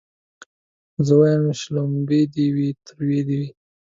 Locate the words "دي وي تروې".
2.33-3.21